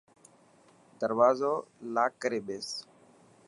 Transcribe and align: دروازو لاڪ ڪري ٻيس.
دروازو 1.01 1.53
لاڪ 1.95 2.11
ڪري 2.23 2.39
ٻيس. 2.47 2.69